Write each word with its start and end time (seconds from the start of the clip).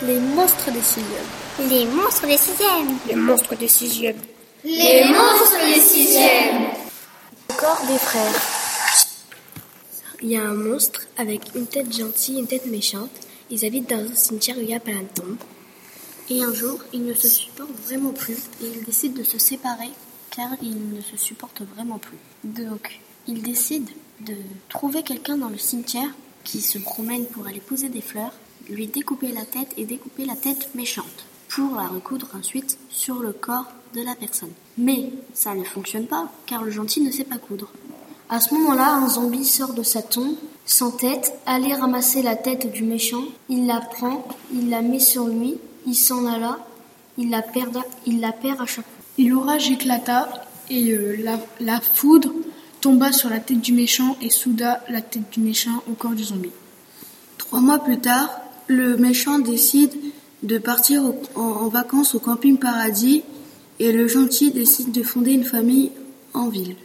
Les 0.00 0.20
monstres 0.20 0.70
des 0.70 0.80
sixièmes. 0.80 1.68
Les 1.68 1.84
monstres 1.86 2.26
des 2.28 2.36
sixièmes. 2.36 2.98
Les 3.08 3.16
monstres 3.16 3.56
des 3.56 3.66
sixièmes. 3.66 4.20
Les 4.62 5.04
monstres 5.08 5.66
des 5.74 5.80
sixièmes. 5.80 6.66
Le 7.48 7.54
corps 7.56 7.84
des 7.88 7.98
frères. 7.98 8.40
Il 10.22 10.30
y 10.30 10.36
a 10.36 10.42
un 10.42 10.54
monstre 10.54 11.00
avec 11.16 11.40
une 11.56 11.66
tête 11.66 11.92
gentille 11.92 12.36
et 12.36 12.38
une 12.38 12.46
tête 12.46 12.66
méchante. 12.66 13.10
Ils 13.50 13.64
habitent 13.64 13.90
dans 13.90 13.98
un 13.98 14.14
cimetière 14.14 14.56
où 14.58 14.60
il 14.60 14.70
y 14.70 14.74
a 14.74 14.78
plein 14.78 15.00
de 15.00 15.20
tombes. 15.20 15.36
Et 16.30 16.44
un 16.44 16.54
jour, 16.54 16.78
ils 16.92 17.04
ne 17.04 17.14
se 17.14 17.28
supportent 17.28 17.70
vraiment 17.84 18.12
plus 18.12 18.38
et 18.62 18.66
ils 18.66 18.84
décident 18.84 19.18
de 19.18 19.24
se 19.24 19.38
séparer 19.38 19.90
car 20.30 20.50
ils 20.62 20.92
ne 20.94 21.00
se 21.00 21.16
supportent 21.16 21.62
vraiment 21.74 21.98
plus. 21.98 22.18
Donc, 22.44 23.00
ils 23.26 23.42
décident 23.42 23.90
de 24.20 24.36
trouver 24.68 25.02
quelqu'un 25.02 25.38
dans 25.38 25.48
le 25.48 25.58
cimetière 25.58 26.10
qui 26.44 26.60
se 26.60 26.78
promène 26.78 27.26
pour 27.26 27.48
aller 27.48 27.60
poser 27.60 27.88
des 27.88 28.00
fleurs, 28.00 28.32
lui 28.68 28.86
découper 28.86 29.32
la 29.32 29.44
tête 29.44 29.72
et 29.76 29.84
découper 29.84 30.24
la 30.24 30.36
tête 30.36 30.70
méchante 30.74 31.26
pour 31.48 31.76
la 31.76 31.86
recoudre 31.86 32.28
ensuite 32.38 32.78
sur 32.90 33.16
le 33.20 33.32
corps 33.32 33.66
de 33.94 34.02
la 34.02 34.14
personne. 34.14 34.52
Mais 34.76 35.10
ça 35.34 35.54
ne 35.54 35.64
fonctionne 35.64 36.06
pas 36.06 36.30
car 36.46 36.62
le 36.62 36.70
gentil 36.70 37.00
ne 37.00 37.10
sait 37.10 37.24
pas 37.24 37.38
coudre. 37.38 37.70
À 38.28 38.40
ce 38.40 38.52
moment-là, 38.54 38.94
un 38.94 39.08
zombie 39.08 39.46
sort 39.46 39.72
de 39.72 39.82
sa 39.82 40.02
tombe, 40.02 40.34
sans 40.66 40.90
tête, 40.90 41.32
allait 41.46 41.74
ramasser 41.74 42.20
la 42.22 42.36
tête 42.36 42.70
du 42.70 42.84
méchant, 42.84 43.24
il 43.48 43.66
la 43.66 43.80
prend, 43.80 44.28
il 44.52 44.68
la 44.68 44.82
met 44.82 45.00
sur 45.00 45.26
lui, 45.26 45.54
il 45.86 45.94
s'en 45.94 46.26
alla, 46.26 46.58
il 47.16 47.30
la 47.30 47.40
perd, 47.40 47.78
il 48.06 48.20
la 48.20 48.32
perd 48.32 48.60
à 48.60 48.66
chaque 48.66 48.84
fois. 48.84 49.04
Et 49.16 49.24
l'orage 49.24 49.70
éclata 49.70 50.28
et 50.68 50.92
euh, 50.92 51.16
la, 51.22 51.40
la 51.60 51.80
foudre 51.80 52.32
tomba 52.82 53.12
sur 53.12 53.30
la 53.30 53.40
tête 53.40 53.62
du 53.62 53.72
méchant 53.72 54.16
et 54.20 54.28
souda 54.28 54.84
la 54.90 55.00
tête 55.00 55.30
du 55.32 55.40
méchant 55.40 55.82
au 55.90 55.94
corps 55.94 56.12
du 56.12 56.24
zombie. 56.24 56.52
Trois 57.38 57.60
mois 57.60 57.78
plus 57.78 57.98
tard, 57.98 58.28
le 58.68 58.96
méchant 58.96 59.38
décide 59.38 59.92
de 60.42 60.58
partir 60.58 61.02
en 61.34 61.68
vacances 61.68 62.14
au 62.14 62.20
camping 62.20 62.58
paradis 62.58 63.24
et 63.80 63.92
le 63.92 64.06
gentil 64.06 64.50
décide 64.50 64.92
de 64.92 65.02
fonder 65.02 65.32
une 65.32 65.44
famille 65.44 65.90
en 66.34 66.48
ville. 66.48 66.76